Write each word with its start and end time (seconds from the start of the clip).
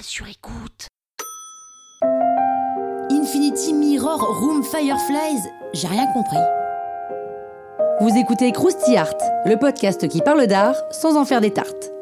Sur 0.00 0.26
écoute. 0.28 0.88
Infinity 3.10 3.72
Mirror 3.74 4.20
Room 4.40 4.62
Fireflies, 4.64 5.48
j'ai 5.74 5.86
rien 5.86 6.06
compris. 6.12 6.38
Vous 8.00 8.16
écoutez 8.16 8.52
Krusty 8.52 8.96
Art, 8.96 9.16
le 9.44 9.56
podcast 9.56 10.08
qui 10.08 10.20
parle 10.20 10.46
d'art 10.46 10.76
sans 10.92 11.16
en 11.16 11.24
faire 11.24 11.40
des 11.40 11.50
tartes. 11.50 11.92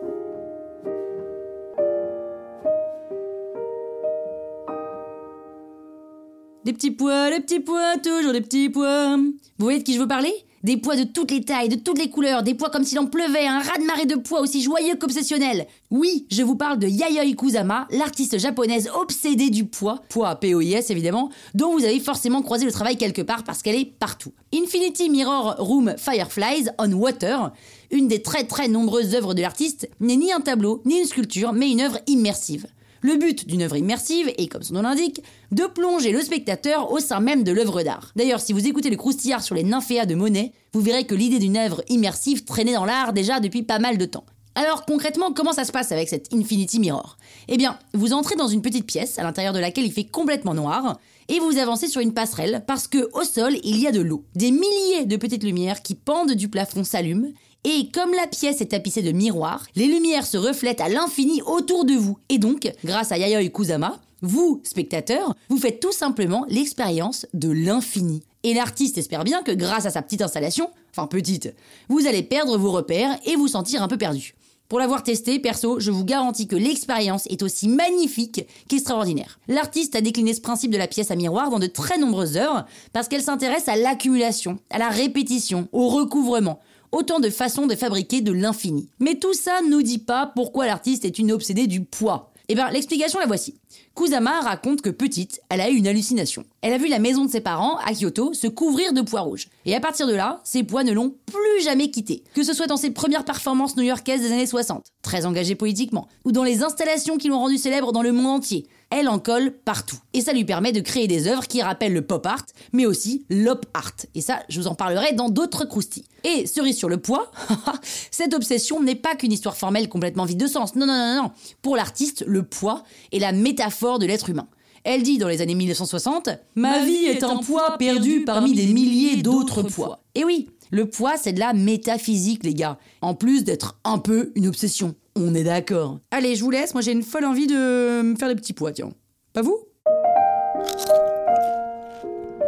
Des 6.65 6.73
petits 6.73 6.91
pois, 6.91 7.31
des 7.31 7.41
petits 7.41 7.61
pois, 7.61 7.97
toujours 8.03 8.33
des 8.33 8.43
petits 8.43 8.69
pois. 8.69 9.17
Vous 9.17 9.33
voyez 9.59 9.79
de 9.79 9.85
qui 9.85 9.95
je 9.95 10.01
veux 10.01 10.09
parler? 10.09 10.33
Des 10.63 10.77
pois 10.77 10.95
de 10.95 11.05
toutes 11.05 11.31
les 11.31 11.43
tailles, 11.43 11.71
de 11.71 11.77
toutes 11.77 11.99
les 11.99 12.11
couleurs, 12.11 12.43
des 12.43 12.53
pois 12.53 12.69
comme 12.69 12.85
s'il 12.85 12.99
en 12.99 13.07
pleuvait, 13.07 13.47
un 13.47 13.61
raz-de-marée 13.61 14.05
de 14.05 14.17
pois 14.17 14.41
aussi 14.41 14.61
joyeux 14.61 14.95
qu'obsessionnel. 14.97 15.67
Oui, 15.91 16.27
je 16.31 16.43
vous 16.43 16.55
parle 16.55 16.79
de 16.79 16.87
Yayoi 16.87 17.35
Kusama, 17.35 17.89
l'artiste 17.91 18.39
japonaise 18.39 18.91
obsédée 18.95 19.49
du 19.49 19.65
poids, 19.65 20.03
poids 20.11 20.35
POIS 20.35 20.91
évidemment, 20.91 21.31
dont 21.55 21.73
vous 21.73 21.85
avez 21.87 21.99
forcément 21.99 22.43
croisé 22.43 22.67
le 22.67 22.73
travail 22.73 22.99
quelque 22.99 23.23
part 23.23 23.43
parce 23.43 23.63
qu'elle 23.63 23.77
est 23.77 23.87
partout. 23.87 24.33
Infinity 24.55 25.09
Mirror 25.09 25.55
Room 25.57 25.95
Fireflies 25.97 26.69
on 26.79 26.93
Water, 26.93 27.53
une 27.91 28.07
des 28.07 28.21
très 28.21 28.45
très 28.45 28.69
nombreuses 28.69 29.15
œuvres 29.15 29.33
de 29.33 29.41
l'artiste, 29.41 29.89
n'est 30.01 30.17
ni 30.17 30.31
un 30.31 30.41
tableau, 30.41 30.83
ni 30.85 30.99
une 30.99 31.07
sculpture, 31.07 31.55
mais 31.55 31.71
une 31.71 31.81
œuvre 31.81 32.01
immersive. 32.07 32.67
Le 33.03 33.17
but 33.17 33.47
d'une 33.47 33.63
œuvre 33.63 33.77
immersive 33.77 34.31
est, 34.37 34.49
comme 34.49 34.63
son 34.63 34.75
nom 34.75 34.83
l'indique, 34.83 35.23
de 35.53 35.65
plonger 35.65 36.13
le 36.13 36.21
spectateur 36.21 36.93
au 36.93 36.99
sein 36.99 37.21
même 37.21 37.45
de 37.45 37.53
l'œuvre 37.53 37.83
d'art. 37.83 38.13
D'ailleurs, 38.15 38.41
si 38.41 38.53
vous 38.53 38.67
écoutez 38.67 38.91
le 38.91 38.97
croustillard 38.97 39.43
sur 39.43 39.55
les 39.55 39.65
nymphéas 39.65 40.07
de 40.07 40.15
Monet, 40.15 40.53
vous 40.73 40.81
verrez 40.81 41.05
que 41.05 41.15
l'idée 41.15 41.39
d'une 41.39 41.57
œuvre 41.57 41.83
immersive 41.89 42.45
traînait 42.45 42.75
dans 42.75 42.85
l'art 42.85 43.13
déjà 43.13 43.41
depuis 43.41 43.63
pas 43.63 43.79
mal 43.79 43.97
de 43.97 44.05
temps. 44.05 44.25
Alors 44.55 44.85
concrètement, 44.85 45.33
comment 45.33 45.53
ça 45.53 45.65
se 45.65 45.73
passe 45.73 45.93
avec 45.93 46.09
cette 46.09 46.35
Infinity 46.35 46.81
Mirror? 46.81 47.17
Eh 47.49 47.57
bien, 47.57 47.79
vous 47.95 48.13
entrez 48.13 48.35
dans 48.35 48.49
une 48.49 48.63
petite 48.63 48.85
pièce 48.85 49.19
à 49.19 49.23
l'intérieur 49.23 49.55
de 49.55 49.61
laquelle 49.61 49.87
il 49.87 49.93
fait 49.93 50.05
complètement 50.05 50.55
noir 50.55 50.99
et 51.29 51.39
vous 51.39 51.57
avancez 51.59 51.87
sur 51.87 52.01
une 52.01 52.13
passerelle 52.13 52.65
parce 52.67 52.89
que 52.89 53.09
au 53.13 53.23
sol, 53.23 53.57
il 53.63 53.79
y 53.79 53.87
a 53.87 53.93
de 53.93 54.01
l'eau. 54.01 54.25
Des 54.35 54.51
milliers 54.51 55.07
de 55.07 55.17
petites 55.17 55.45
lumières 55.45 55.83
qui 55.83 55.95
pendent 55.95 56.35
du 56.35 56.49
plafond 56.49 56.83
s'allument 56.83 57.31
et 57.65 57.89
comme 57.93 58.13
la 58.15 58.27
pièce 58.27 58.61
est 58.61 58.71
tapissée 58.71 59.03
de 59.03 59.13
miroirs, 59.13 59.67
les 59.77 59.87
lumières 59.87 60.27
se 60.27 60.39
reflètent 60.39 60.81
à 60.81 60.89
l'infini 60.89 61.43
autour 61.43 61.85
de 61.85 61.95
vous. 61.95 62.19
Et 62.29 62.39
donc, 62.39 62.73
grâce 62.85 63.13
à 63.13 63.19
Yayoi 63.19 63.51
Kusama, 63.51 63.99
vous, 64.23 64.61
spectateurs, 64.65 65.35
vous 65.49 65.59
faites 65.59 65.81
tout 65.81 65.93
simplement 65.93 66.47
l'expérience 66.49 67.27
de 67.35 67.51
l'infini. 67.51 68.23
Et 68.43 68.55
l'artiste 68.55 68.97
espère 68.97 69.25
bien 69.25 69.43
que 69.43 69.53
grâce 69.53 69.85
à 69.85 69.91
sa 69.91 70.01
petite 70.01 70.23
installation, 70.23 70.71
enfin 70.91 71.07
petite, 71.07 71.55
vous 71.89 72.07
allez 72.07 72.23
perdre 72.23 72.57
vos 72.57 72.73
repères 72.73 73.19
et 73.27 73.37
vous 73.37 73.49
sentir 73.49 73.83
un 73.83 73.89
peu 73.89 73.99
perdu. 73.99 74.35
Pour 74.71 74.79
l'avoir 74.79 75.03
testé, 75.03 75.41
perso, 75.41 75.81
je 75.81 75.91
vous 75.91 76.05
garantis 76.05 76.47
que 76.47 76.55
l'expérience 76.55 77.27
est 77.27 77.43
aussi 77.43 77.69
magnifique 77.69 78.47
qu'extraordinaire. 78.69 79.41
L'artiste 79.49 79.97
a 79.97 80.01
décliné 80.01 80.33
ce 80.33 80.41
principe 80.41 80.71
de 80.71 80.79
la 80.79 80.87
pièce 80.87 81.11
à 81.11 81.17
miroir 81.17 81.51
dans 81.51 81.59
de 81.59 81.67
très 81.67 81.99
nombreuses 81.99 82.37
œuvres 82.37 82.65
parce 82.93 83.09
qu'elle 83.09 83.21
s'intéresse 83.21 83.69
à 83.69 83.75
l'accumulation, 83.75 84.61
à 84.71 84.79
la 84.79 84.89
répétition, 84.89 85.69
au 85.73 85.89
recouvrement. 85.89 86.61
Autant 86.93 87.21
de 87.21 87.31
façons 87.31 87.67
de 87.67 87.77
fabriquer 87.77 88.21
de 88.21 88.33
l'infini. 88.33 88.89
Mais 88.99 89.15
tout 89.15 89.35
ça 89.35 89.61
ne 89.63 89.71
nous 89.71 89.83
dit 89.83 89.99
pas 89.99 90.33
pourquoi 90.35 90.67
l'artiste 90.67 91.05
est 91.05 91.19
une 91.19 91.33
obsédée 91.33 91.67
du 91.67 91.85
poids. 91.85 92.33
Eh 92.49 92.55
bien, 92.55 92.71
l'explication 92.71 93.21
la 93.21 93.27
voici. 93.27 93.60
Kusama 93.95 94.41
raconte 94.41 94.83
que 94.83 94.91
petite, 94.91 95.41
elle 95.49 95.61
a 95.61 95.71
eu 95.71 95.75
une 95.75 95.87
hallucination. 95.87 96.45
Elle 96.63 96.73
a 96.73 96.79
vu 96.79 96.89
la 96.89 96.99
maison 96.99 97.25
de 97.25 97.31
ses 97.31 97.41
parents, 97.41 97.77
à 97.79 97.93
Kyoto, 97.93 98.33
se 98.35 98.47
couvrir 98.47 98.93
de 98.93 99.03
poids 99.03 99.21
rouges. 99.21 99.49
Et 99.67 99.75
à 99.75 99.81
partir 99.81 100.07
de 100.07 100.15
là, 100.15 100.41
ses 100.45 100.63
poids 100.63 100.85
ne 100.85 100.93
l'ont 100.93 101.15
plus 101.27 101.65
jamais 101.65 101.91
quitté. 101.91 102.23
Que 102.35 102.43
ce 102.43 102.53
soit 102.53 102.67
dans 102.67 102.77
ses 102.77 102.91
premières 102.91 103.25
performances 103.25 103.77
new-yorkaises 103.77 104.23
des 104.23 104.33
années 104.33 104.47
60, 104.47 104.87
très 105.03 105.27
engagée 105.27 105.55
politiquement, 105.55 106.09
ou 106.25 106.33
dans 106.33 106.45
les 106.45 106.63
installations 106.63 107.19
qui 107.19 107.29
l'ont 107.29 107.39
rendue 107.39 107.59
célèbre 107.59 107.93
dans 107.93 108.03
le 108.03 108.13
monde 108.13 108.27
entier, 108.27 108.67
elle 108.91 109.09
en 109.09 109.21
colle 109.21 109.53
partout. 109.53 109.99
Et 110.15 110.21
ça 110.21 110.33
lui 110.33 110.45
permet 110.45 110.73
de 110.73 110.81
créer 110.81 111.07
des 111.07 111.29
œuvres 111.29 111.47
qui 111.47 111.63
rappellent 111.63 111.93
le 111.93 112.03
pop 112.03 112.27
art, 112.27 112.45
mais 112.73 112.87
aussi 112.87 113.25
l'op 113.31 113.65
art. 113.73 113.93
Et 114.17 114.21
ça, 114.21 114.41
je 114.49 114.61
vous 114.61 114.67
en 114.67 114.75
parlerai 114.75 115.13
dans 115.13 115.29
d'autres 115.29 115.65
croustilles. 115.65 116.05
Et 116.25 116.47
cerise 116.47 116.77
sur 116.77 116.89
le 116.89 116.99
poids, 116.99 117.31
cette 118.11 118.35
obsession 118.35 118.83
n'est 118.83 118.97
pas 118.97 119.15
qu'une 119.15 119.33
histoire 119.33 119.57
formelle 119.57 119.89
complètement 119.89 120.25
vide 120.25 120.41
de 120.41 120.49
sens. 120.49 120.75
Non, 120.75 120.87
non, 120.87 120.93
non, 120.93 121.23
non. 121.23 121.31
Pour 121.63 121.77
l'artiste, 121.77 122.25
le 122.27 122.43
poids 122.43 122.83
est 123.13 123.21
la 123.21 123.33
métaphore 123.33 123.60
de 123.99 124.07
l'être 124.07 124.31
humain. 124.31 124.49
Elle 124.85 125.03
dit 125.03 125.19
dans 125.19 125.29
les 125.29 125.43
années 125.43 125.55
1960 125.55 126.31
Ma 126.55 126.83
vie 126.85 127.05
est 127.05 127.23
un 127.23 127.37
poids 127.39 127.77
perdu 127.79 128.25
parmi 128.25 128.55
des 128.55 128.67
milliers 128.67 129.23
d'autres 129.23 129.63
poids. 129.63 130.01
Et 130.15 130.25
oui, 130.25 130.49
le 130.71 130.89
poids, 130.89 131.17
c'est 131.19 131.33
de 131.33 131.41
la 131.41 131.53
métaphysique, 131.53 132.45
les 132.45 132.55
gars. 132.55 132.79
En 133.03 133.15
plus 133.15 133.45
d'être 133.45 133.79
un 133.85 133.99
peu 133.99 134.33
une 134.35 134.47
obsession. 134.47 134.95
On 135.17 135.35
est 135.35 135.45
d'accord. 135.45 135.99
Allez, 136.11 136.37
je 136.37 136.45
vous 136.45 136.51
laisse. 136.51 136.73
Moi, 136.73 136.81
j'ai 136.81 136.93
une 136.93 137.03
folle 137.03 137.27
envie 137.27 137.47
de 137.47 138.03
me 138.03 138.17
faire 138.17 138.29
des 138.29 138.37
petits 138.37 138.53
poids, 138.55 138.73
tiens. 138.73 138.91
Pas 139.33 139.43
vous? 139.43 139.59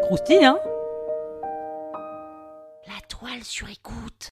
Croustille, 0.05 0.45
hein? 0.45 0.59
La 2.87 3.01
toile 3.09 3.43
sur 3.43 3.69
écoute. 3.69 4.31